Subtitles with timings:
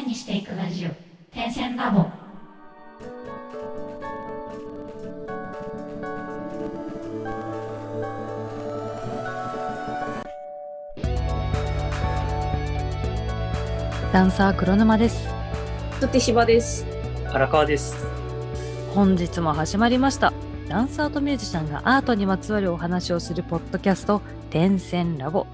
[0.00, 0.90] 線にしていくラジオ。
[1.30, 2.06] 点線ラボ。
[14.12, 15.28] ダンサー黒沼です。
[16.00, 16.86] とてしばです。
[17.32, 18.06] 荒川です。
[18.94, 20.32] 本日も始まりました。
[20.68, 25.46] ダンサーとミュージシャンがアートにまつわるお話をするポッドキャスト点線ラボ。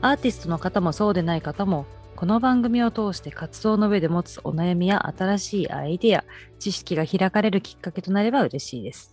[0.00, 1.86] アーティストの方もそうでない方も
[2.22, 6.24] この番組を通して活動の上で持つお悩みや新しいアイデア
[6.60, 9.12] 知識が開かれるきっかけとなれば嬉しいです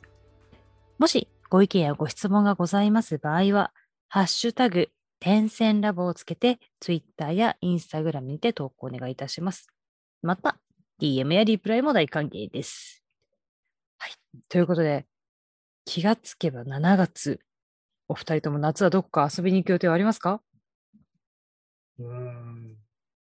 [1.00, 3.72] もしご意見やご質問がございます場合は
[4.09, 9.70] ハッシュタグ点線ラボをつけて Twitter や Instagram にて投稿お願いいたします
[10.22, 10.59] また
[11.02, 13.03] DM やリプライも大歓迎です。
[13.98, 14.12] はい。
[14.50, 15.05] ということで、
[15.86, 17.39] 気がつけば7月。
[18.09, 20.41] お二人とも夏はどこか遊びに行く予定はありますか？
[22.00, 22.59] うん、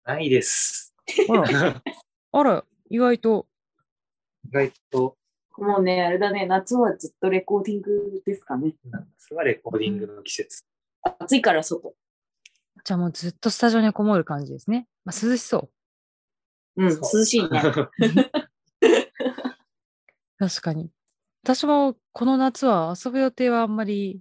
[0.04, 0.94] ないです。
[1.28, 1.82] あら、
[2.32, 3.46] あら、意外と。
[4.46, 5.16] 意外と
[5.56, 8.74] もうね、あれだね、夏はずっとレコーディングですかね。
[8.84, 10.64] 夏はレコーディングの季節。
[11.20, 11.94] 暑いから外。
[12.84, 14.88] じゃあもうずっとスタジオにこもる感じですね。
[15.05, 15.70] まあ、涼しそ
[16.77, 16.84] う。
[16.84, 17.62] うん、涼しいね。
[20.39, 20.91] 確かに。
[21.44, 24.20] 私もこの夏は遊ぶ予定はあんまり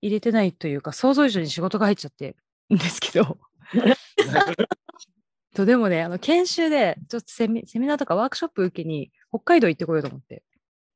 [0.00, 2.36] 入れてないというか、想像以上に仕事が入っちゃって
[2.72, 3.38] んですけど。
[5.54, 10.42] とでもね、あの研修でちょっとセミセミナーとかワークショップ受けに北海道行ってこようと思って。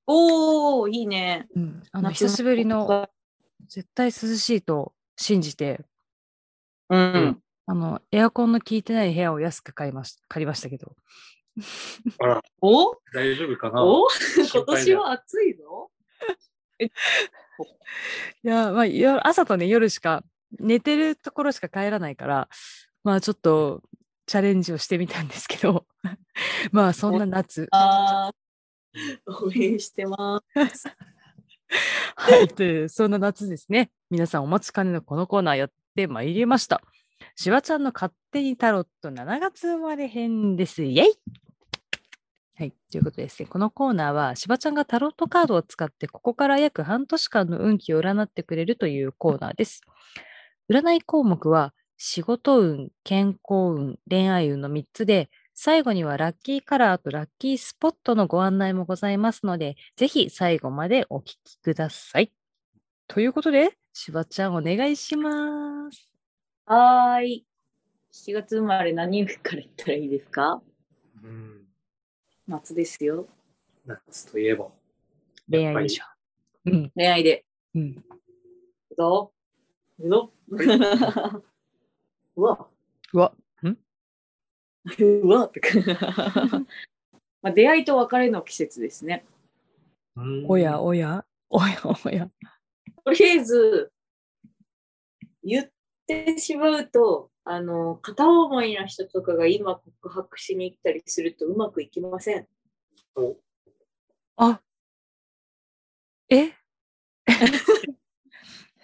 [0.06, 1.46] おー、いいね。
[1.54, 3.08] うん、あの久しぶりの
[3.68, 5.84] 絶対涼しいと信じて、
[6.88, 7.42] うん。
[7.68, 10.94] あのエアコンの効いてない部屋を安く買いまし借りましたけど、
[12.18, 12.94] あら、お？
[13.12, 13.82] 大丈夫かな？
[13.82, 14.06] お？
[14.36, 15.90] 今年は暑いぞ。
[16.78, 16.88] い
[18.42, 20.22] や、まあ、夜朝とね夜しか
[20.58, 22.48] 寝てるところしか帰らないから、
[23.04, 23.82] まあちょっと
[24.26, 25.86] チャレンジをしてみたんですけど、
[26.72, 27.68] まあそんな夏。
[27.70, 30.88] あー、応援してます。
[32.16, 33.90] はい、というそんな夏ですね。
[34.10, 36.82] 皆さんお待ちかねのこのコーナーやってまいりました。
[37.34, 40.82] しばちゃんの勝手にタロット7月生まれ編です。
[40.82, 41.14] イェイ
[42.58, 49.82] はい、ということでですね、このコーナーは、しばちゃんがタロットカードを使って、ここから約半年間の運気を占ってくれるというコーナーです。
[50.70, 62.32] 占い項目は、仕事運、健康運、恋愛運の3つで、最後にはラッキーカラーとラッキースポットのご案内もございますので、ぜひ最後までお聞きください。
[63.06, 66.12] ということで、しばちゃんお願いします。
[66.66, 67.46] はーい。
[68.12, 70.60] 7月生まれ何日から言ったらいいですか？
[71.22, 71.64] うん、
[72.48, 73.28] 夏ですよ。
[73.86, 74.68] 夏といえば。
[75.50, 76.04] 恋愛でしょ。
[76.66, 76.92] うん。
[76.94, 77.44] 恋愛で。
[77.74, 78.04] うん。
[78.98, 79.35] どう？
[79.98, 80.32] ぞ。
[82.36, 82.68] うわ。
[83.12, 83.34] うわ、
[84.98, 85.68] うわとか
[87.42, 89.24] まあ出会いと別れの季節ですね。
[90.16, 91.66] うんおやおやおや
[92.04, 92.30] おや。
[93.04, 93.92] とりあえず、
[95.42, 95.70] 言っ
[96.06, 102.48] てしまうと、あの、片思いな人とかが今告白しに行ったりするとうまくいきません。
[103.14, 103.36] お
[104.36, 104.60] あ
[106.28, 106.52] え？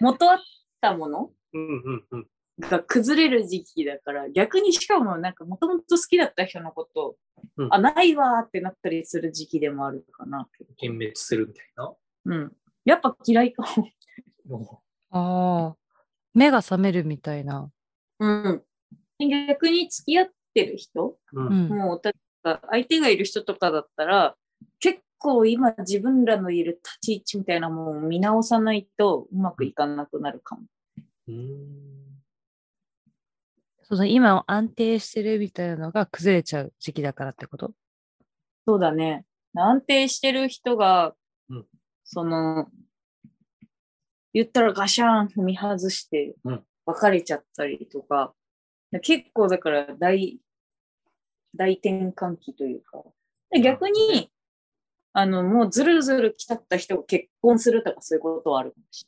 [0.01, 0.41] 元あ
[0.89, 1.31] ったもの？
[1.55, 2.27] うんうんうん。
[2.59, 7.17] が崩れる時期だから、逆にしかもなんかもともと好きだった人のこと、
[7.57, 10.49] うんあ、ないわーってなったりする時期でもあるかな。
[10.81, 11.95] 幻滅するみたいな？
[12.27, 12.53] うん。
[12.85, 13.63] やっぱ嫌いか
[14.47, 14.59] も。
[14.59, 15.77] もああ。
[16.35, 17.71] 目が覚めるみたいな。
[18.19, 18.63] うん。
[19.19, 21.17] 逆に付き合ってる人？
[21.33, 21.69] う、うんん。
[21.69, 22.03] もう
[22.43, 24.37] 相手がいる人とかだったら、
[24.81, 30.63] 結構今自分らのいる立ち位置みたいなものを見直さないとうまくいかなくなるかも。
[31.29, 31.93] うん
[33.85, 37.73] そうだ、今安定してるみたいなのが崩れちゃう時期だからってこと？
[38.67, 39.25] そうだね。
[39.55, 41.15] 安定してる人が、
[41.51, 41.67] うん
[42.05, 42.67] その、
[44.33, 48.35] 言ったらガシャーン踏み外してうん別れちゃったりとか、
[49.03, 50.41] 結構だから大、
[51.55, 53.05] 大転換期というか。
[53.51, 54.32] で逆に、
[55.15, 59.07] あの、もうずるずる来ちゃった人が結婚するとかそういうことはあるかもし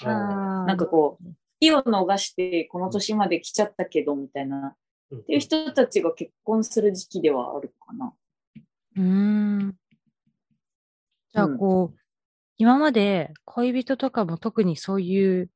[0.00, 0.14] れない。
[0.14, 1.24] あなんかこう、
[1.58, 8.12] 火を逃してこの年まで来ちゃったけどみたいな、ーっていう人たちが結婚する時期ではあるかな。
[8.96, 9.76] うーん。
[11.32, 11.98] じゃあ、うんこう、
[12.58, 15.50] 今まで恋人とかも特にそういう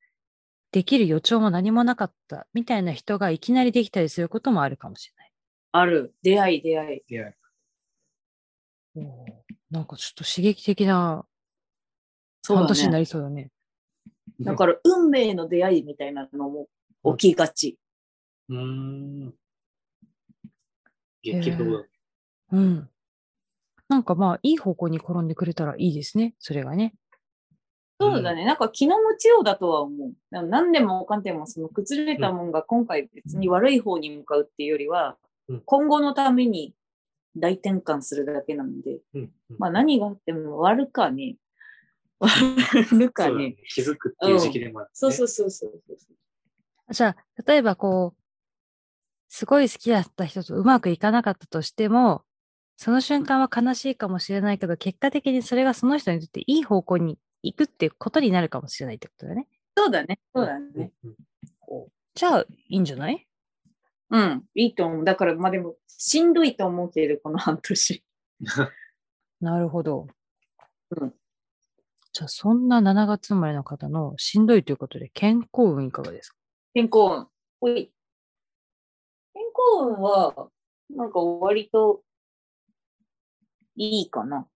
[0.73, 5.13] できる予兆も何もなかったみたいな人がいきなりできたりすることもあるかもし
[5.73, 6.15] ある。
[6.23, 7.03] 出会い、出会い。
[7.09, 7.35] 出会い
[8.97, 9.07] れ
[9.71, 11.25] なんかちょっと刺激的な
[12.43, 13.01] そうだ半年になね。
[13.01, 13.51] りそうだね。
[14.41, 16.69] だから、運命の出会いみたいなのも
[17.17, 17.79] 起きがち。
[18.49, 19.35] うーん。
[21.23, 21.89] 激動だね。
[22.53, 22.89] うん。
[23.89, 26.35] なんかまあ、いい方向に転んでくれたらいいですね。
[26.39, 26.95] それがね。
[28.01, 28.47] そうだね。
[28.47, 30.13] なんか気の持ちようだとは思う。
[30.31, 35.17] なんか何でもかんでもその崩れたもんが今回別に悪い方に向かうっていうよりは、
[35.49, 36.75] うん今後のために
[37.37, 41.37] 大転換するだけなので、うんうんまあ何があっても悪かね。
[42.21, 43.57] 悪かねそうだね。
[43.69, 44.91] 気づくっていう時期でもある、ね。
[44.95, 46.07] そうそうそうそうそ
[46.89, 46.93] う。
[46.93, 48.21] じゃあ、例えばこう、
[49.29, 52.25] すごい好きだった人とうまくいかなかったとしても、
[52.77, 59.47] その瞬間は悲しいかもしれないけど、結果的にそれがその人にとっていい方向に行くっていうことになるかもしれないってことだね。
[59.77, 60.19] そうだね。
[60.35, 60.93] そうだね。
[61.05, 61.17] うんうん
[62.13, 63.27] じゃあ、いいんじゃない？
[64.11, 64.45] うん。
[64.55, 65.05] いいと思う。
[65.05, 68.05] だからまあでも、しんどいと思うけど、この半年。
[69.41, 70.07] なるほど。
[70.91, 71.15] うん
[72.13, 76.37] じゃあ、そんな7月生まれの方のしんどいということで、健康運いかがですか？
[76.75, 77.29] 健康運。
[77.61, 77.93] ほい。
[79.33, 80.51] 健康運は、
[80.91, 82.03] なんか割と、
[83.77, 84.49] いいかな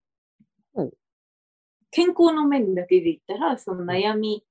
[0.75, 0.91] お。
[1.93, 4.45] 健康の面だけで言ったら、その悩み、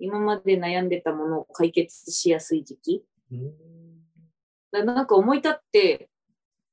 [0.00, 3.04] 今まで悩んでたものを解決しやすい時期。
[3.30, 3.79] うん
[4.72, 6.10] だなんか思い立って、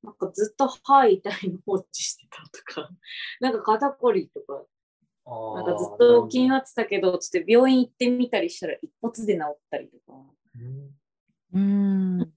[0.03, 2.89] なんかずっと歯痛いの放置してたとか、
[3.41, 4.65] なんか肩こりとか、
[5.25, 10.23] あなんかずっと気になってたけど、つって病院行ってみたりしたら一発で治ったりとか。
[11.53, 12.33] うん。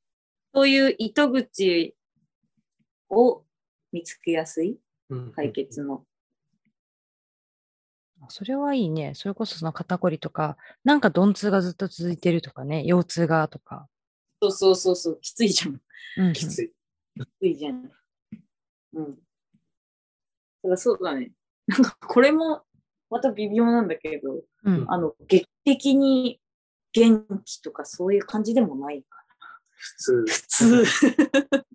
[0.54, 1.96] そういう糸口
[3.08, 3.44] を
[3.92, 4.78] 見つけやすい
[5.08, 6.04] うん解決の。
[8.28, 9.12] それはいいね。
[9.14, 13.88] それこそその肩こりとか、なんか鈍痛がずっと続いてるとかね、腰痛がとか。
[14.40, 15.76] そうそうそうそう、きついじゃん。
[15.76, 15.80] き
[16.18, 16.72] うんうんきつい。
[17.40, 17.90] ついじゃん。
[18.94, 19.04] うん。
[19.04, 21.32] だからそうだね。
[21.66, 22.62] なんかこれも
[23.10, 24.84] また微妙なんだけど、うん。
[24.88, 26.40] あの、劇的に
[26.92, 29.20] 元気とかそういう感じでもないか
[29.68, 30.24] 普通。
[30.26, 30.84] 普通。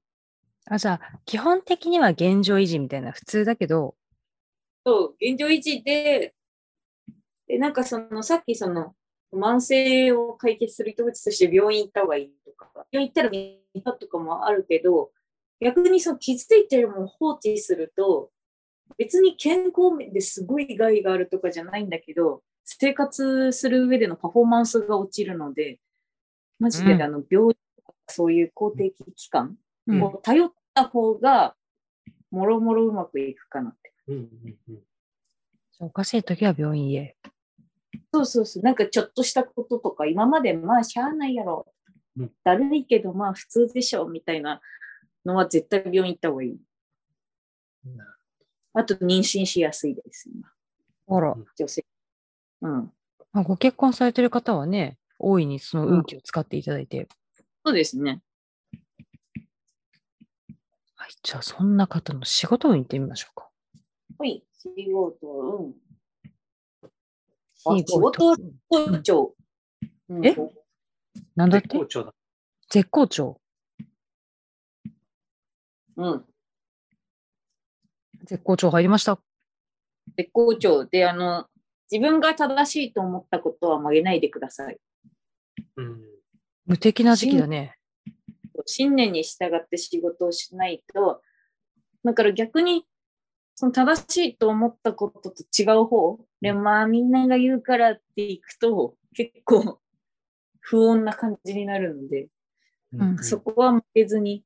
[0.68, 3.96] あ、じゃあ、基本的には現状維持みたいな普通だけど、
[4.86, 6.36] そう、現状維持で、
[7.48, 8.96] で、なんかその、さっきその、
[9.34, 15.12] 慢性を解決する糸口として病院行った方がいいとか、病院行ったら見たとかもあるけど、
[15.60, 18.32] 逆にその気づいてるものを放置すると、
[18.98, 25.80] 別に健康面ですごい害があるとかじゃないんだけど、生活する上でのパフォーマンスが落ちるので、
[26.60, 29.58] マジでうんあの病院とかそういう公的機関
[29.88, 31.56] うんを頼った方が、
[32.32, 33.94] もろもろうまくいくかなって。
[34.08, 34.80] うんうんうん
[35.78, 37.18] おかしい時は病院へ。
[38.16, 38.64] そうそうそう。
[38.64, 41.68] なんかちょっとしたこととか、今までまあしゃあないやろ
[42.18, 42.32] うん。
[42.46, 44.62] だるいけどまあ普通でしょ、みたいな
[45.26, 46.58] のは絶対病院行った方がいい。
[47.86, 48.06] な
[48.74, 50.50] あと妊娠しやすいです、今。
[51.18, 51.86] あら、女性。
[52.62, 52.92] うん。
[53.34, 57.10] まあ、ご結婚されてる方はね、大いにその運気を使っていただいて。
[57.66, 58.22] そうですね。
[60.96, 63.50] はい、じゃあそんな方の仕事運行ってみましょうか。
[64.18, 65.70] ほい、仕事、うん。
[65.70, 65.74] あ
[67.66, 68.36] 仕事
[68.70, 69.36] 好調。
[70.10, 70.36] うんえ？
[71.36, 71.68] なんだって？
[71.70, 72.14] 絶好調だ。
[72.70, 73.42] 絶好調。
[75.98, 76.26] うん。
[78.26, 79.20] 絶好調入りました。
[80.18, 81.48] 絶好調で、あの、
[81.92, 84.78] 自分が正しいと思ったことは曲げないでください。
[85.78, 86.02] うん。
[86.66, 87.78] 無敵な時期だね。
[88.66, 91.22] 信念に従って仕事をしないと、
[92.04, 92.86] だから逆に、
[93.56, 99.80] その正しいと思ったことと違う方で、まあみんなが言うからっていくと、結構
[100.60, 102.28] 不穏な感じになるので、
[102.94, 104.44] うんそこは負けずに、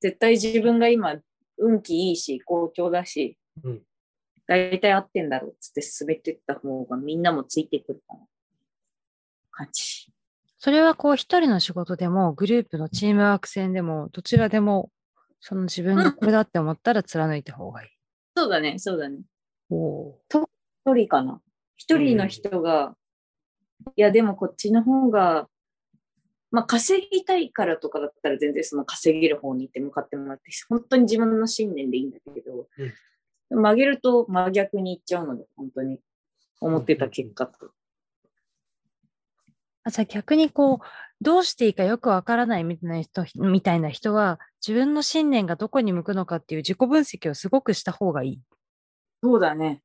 [0.00, 1.16] 絶対自分が今
[1.56, 3.82] 運気いいし、好調だし、うん
[4.48, 8.20] 大体合ってんだろうっつって進めてった方がみんなもついてくるかな。
[9.52, 10.12] 感じ。
[10.58, 14.90] それはこう一人の仕事でもグループのチームワーク戦でもどちらでも
[15.40, 18.01] その自分がこれだって思ったら貫いた方がいい。
[18.36, 19.18] そうだね、そうだね。
[19.70, 21.40] お一人かな。
[21.76, 22.96] 一人の人が、
[23.96, 25.48] いや、でもこっちの方が、
[26.50, 32.68] まあ、稼ぎたいからとかだったら全然その稼げる方に行って向かってもらって、本当に自分の信念でいいんだけど、
[33.50, 35.98] 曲げると真逆に行っちゃうので、本当に
[36.60, 37.70] 思ってた結果と。
[39.84, 40.86] あじゃあ逆にこう
[41.22, 48.40] どうしていいかよくわからないみたいな人みたいな人は自分の信念がどこに向くのかっていう自己分析をすごくした方がいい。
[49.22, 49.82] そうだね。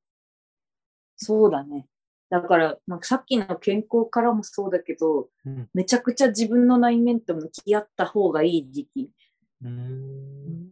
[1.15, 1.87] そうだね。
[2.29, 9.11] だから、まあ、さっきの健康からもそうだけど、うんめちゃくちゃ自分の内面と向き合った方がいい時期。
[9.63, 10.69] うん。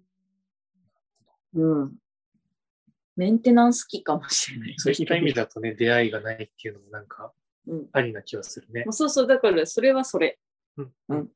[1.54, 1.94] うん。
[3.16, 4.74] メンテナンス期かもしれない。
[4.78, 7.32] そういった意味だとね、出会いがないっていうのもなんか
[7.68, 7.86] うん。
[7.92, 8.94] ありな気はするねもう。
[8.94, 10.40] そうそう、だからそれはそれ。
[10.78, 11.30] うんうん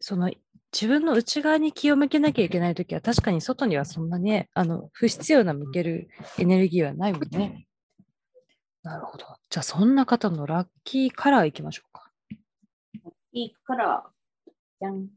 [0.00, 0.30] その
[0.72, 6.08] 自分の内側に気を向けなきゃいけないときは、確かに外にはそんなね、あの、不必要な向ける
[6.38, 7.66] エネルギーはないもんね。
[8.82, 9.24] なるほど。
[9.48, 12.10] じゃあ、そんな方のラッキーカラーいきましょうか。
[13.32, 14.04] いいから、
[14.80, 15.08] じゃん。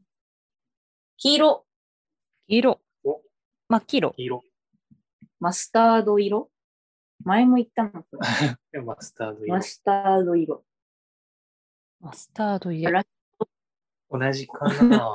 [1.18, 1.66] 黄色、
[2.48, 3.20] 黄色お。
[3.68, 4.10] 真っ黄色。
[4.16, 4.42] 黄色。
[5.38, 6.50] マスタード色。
[7.24, 7.92] 前も言ったの
[8.84, 9.62] マスタード色マ。
[9.62, 10.64] スタード色。
[12.02, 12.90] マスタード入れ。
[12.90, 13.04] ラ
[14.10, 15.14] 同じかな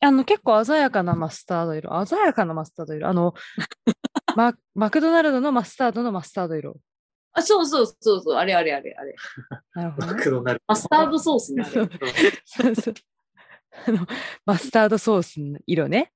[0.00, 2.06] あの、結構鮮やかなマスタード色。
[2.06, 3.06] 鮮やかなマスタード色。
[3.06, 3.34] あの、
[4.34, 6.80] ママクドナルドのマスタードのマスタード色。
[7.32, 9.14] あ、そうそうそうそう、あれあれあれあれ。
[9.74, 10.12] なるほどね。
[10.14, 11.62] マクドナルマスタードソースね。
[11.62, 11.72] あれ
[12.44, 12.94] そうそう。
[13.86, 14.06] あの、
[14.46, 16.14] マスタードソースの色ね。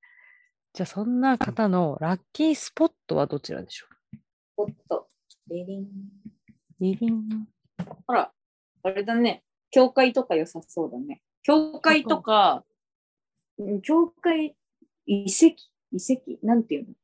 [0.73, 3.87] じゃあ、そんな方のラッキースポットはどちらでしょ
[4.57, 5.07] おっと。
[5.49, 5.87] リリンう
[6.83, 7.47] リリン。
[8.09, 8.33] ほら、
[8.83, 9.45] あれだね。
[9.71, 11.23] 教会とか良さそうだね。
[11.43, 12.65] 教会とか、
[13.59, 14.57] うん教会、
[15.07, 15.55] 遺跡、
[15.93, 16.95] 遺跡、なんていうの？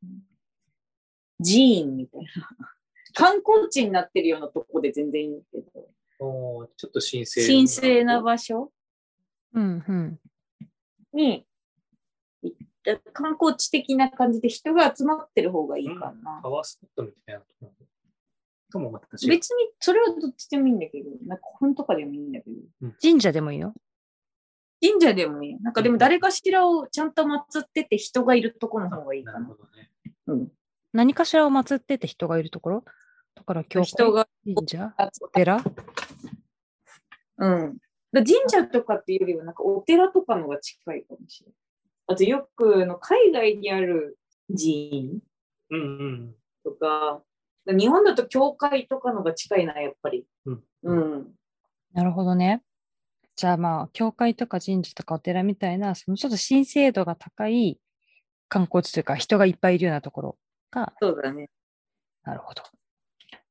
[1.44, 2.28] 寺院みたいな。
[3.14, 8.72] 観光地になってるようなとこで全然いいんだけど、おーちょっと神聖神聖な場所？
[9.54, 10.20] うんうん。
[11.12, 11.46] に
[12.42, 16.40] 行った観光地的な感じで人が集まってる方がいいかな。
[16.42, 17.72] パワースポットみたいなところ
[18.72, 19.28] ともまた違う。
[19.30, 23.74] 別にそれはどっちでもいいんだけど、なんか本とかでもいいんだけど、神社でもいいよ。
[24.80, 25.56] 神社でもいい。
[25.60, 29.40] なんかでも誰かしらをちゃんと祀ってて人がいるとこの方がいいかな。
[29.40, 29.90] なるほどね。
[30.26, 30.48] うん、
[30.92, 32.84] 何かしらを祀ってて人がいるところ？
[33.34, 35.64] だから、教会、人が神社、集お寺？
[37.38, 37.76] うん。
[38.12, 41.54] だ神社とかっていうよりは、なんかお寺とかのが近いかもしれない。
[42.08, 45.18] あとよくあの海外にある寺院
[45.70, 46.34] うんうん。
[46.64, 47.22] とか、
[47.72, 50.26] 日本だと教会とかのが近いな、やっぱり。
[50.46, 51.34] うんうん。
[51.92, 52.62] なるほどね。
[53.36, 57.78] じゃあまあ、教会とか神社とかお寺みたいな、そのちょっと神聖度が高い
[58.48, 60.38] 観光地というか、人がいっぱいいるようなところ
[60.70, 61.50] が、そうだね。
[62.24, 62.62] なるほど。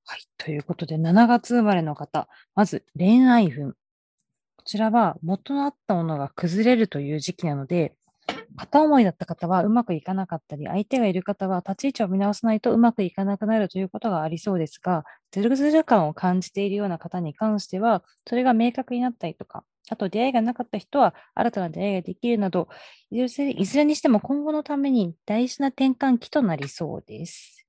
[0.05, 0.21] はい。
[0.37, 3.73] ということで、7月生まれの方、まず恋愛運。
[3.73, 7.95] こちらは元のあったものが崩れるという時期なので、
[8.57, 22.67] 片思いだった方はうまくいかなかったり、相手がいる方は立ち位置を見直さないとうまくいかなくなるということがありそうですが、ずるずる感を感じているような方に関しては、それが明確になったりとか、あと出会いがなかった人は新たな出会いができるなど、
[23.11, 23.43] いず
[23.77, 27.65] れにしても今後のために大事な転換期となりそうです。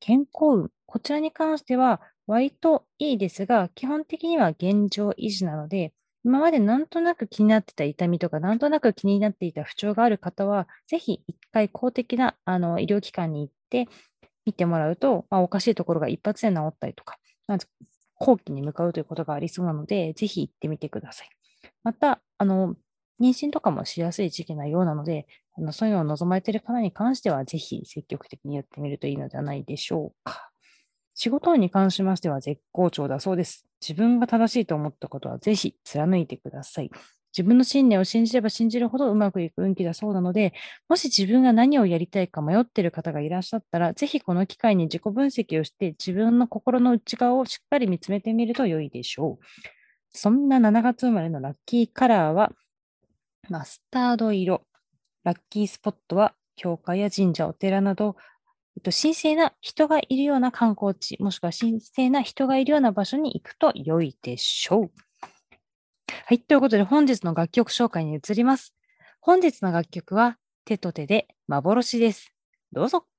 [0.00, 0.70] 健康運。
[0.86, 5.92] こちらに関しては割といいですが、基本的には現状維持なので、
[6.24, 13.88] 今までなんとなく気になってた痛みとか、なんとなく気になっていた不調がある方は、ぜひ一回公的なあの医療機関に行って
[14.46, 17.66] 見てもらうと、まあ、おかしいところが一発で治ったりとか、まず
[18.14, 21.28] 後期に向かうということがありそうなので、ぜひ行ってみてください。
[21.82, 22.76] また、あの、
[23.20, 30.51] 妊娠とかもしやすい時期なようなので、あのそういうのを望まれている方に関しては、ぜひ積極的にやってみるといいのではないでしょうか。
[31.14, 33.66] 仕事に関しましては絶好調だそうです。
[33.80, 36.90] 自分が正しいと思ったことはぜひ貫いてください。
[37.32, 40.52] 自分の信念を信じれば信じるほどうまくいく運気だそうなので、
[40.88, 49.44] もし自分が何をやりたいか迷っている方がいらっしゃったら、ぜひこの機会に自己分析をして、自分の心の内側をしっかり見つめてみると良いでしょう。
[50.10, 52.52] そんな7月生まれのラッキーカラーは、
[53.48, 54.62] マスタード色。
[55.24, 58.16] ラッキースポットは、教会や神社、お寺など、
[58.76, 64.90] えっと、神聖な人がいるような観光地、もしくは神聖な人がいるような場所に行くと良いでしょう。
[66.26, 66.40] はい。
[66.40, 68.74] ということで、本日の楽曲紹介に移ります。
[69.20, 72.32] 本日の楽曲は、手と手で幻です。
[72.72, 73.11] どうぞ。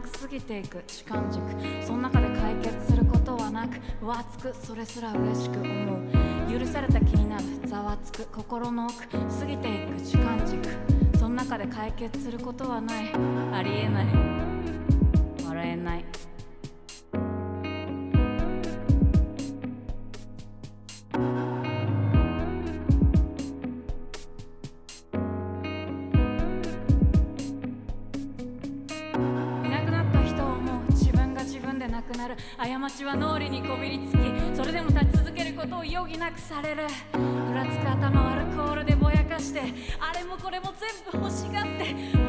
[0.00, 1.44] なく過ぎていく時間軸。
[1.86, 6.08] その中で解決することはなく浮つくそれすら嬉しく思
[6.48, 6.58] う。
[6.58, 10.58] 許された気になるざわつく心の奥過ぎていく時間軸。
[11.18, 13.12] その中で解決することはない。
[13.52, 14.39] ありえない。
[33.00, 34.18] 私は脳裏にこびりつき
[34.54, 36.82] それでも立ち続けることを余儀なくされる。
[37.50, 39.62] ふらつく頭をアルコールでぼやかして
[39.98, 42.19] あれもこれも全部欲しがって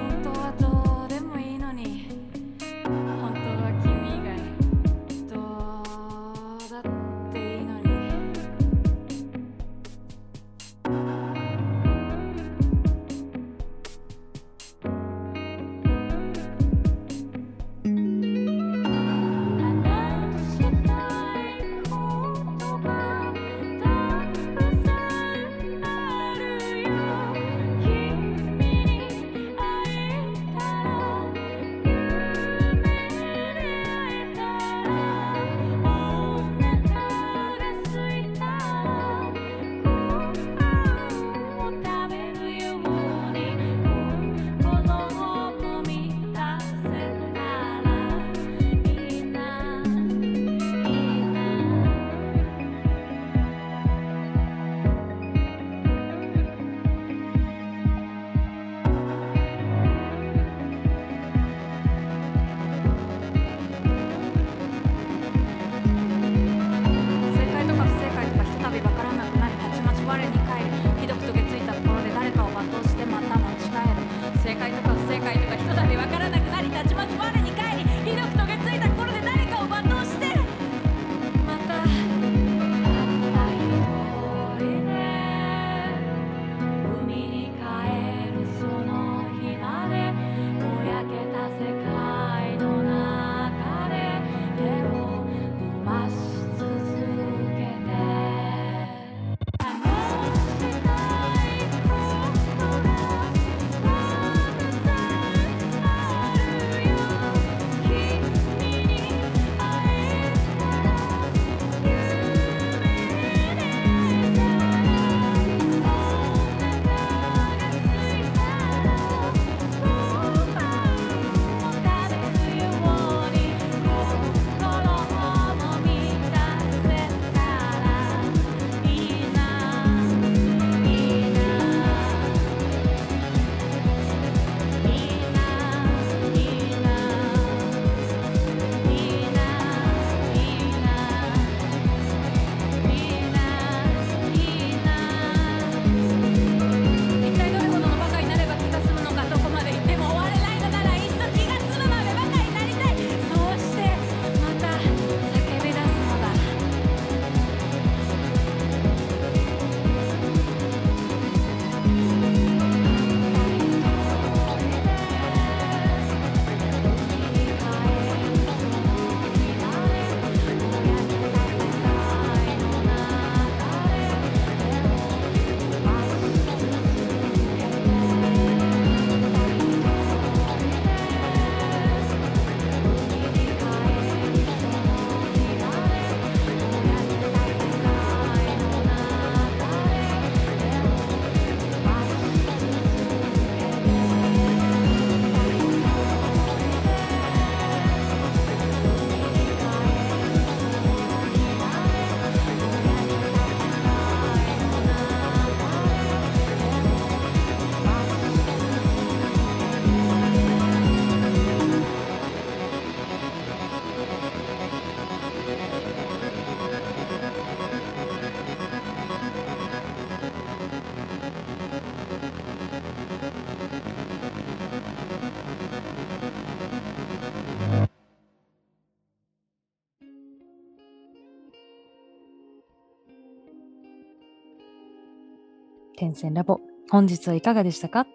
[236.01, 236.59] 点線ラボ。
[236.89, 238.07] 本日はいかがでしたか？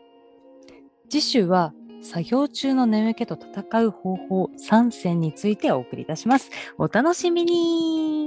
[1.08, 1.72] 次週は
[2.02, 6.50] 作業中の眠気と戦う方法3選についてお送りいたします。
[6.78, 8.25] お楽しみに。